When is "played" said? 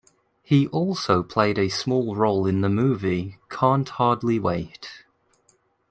1.21-1.59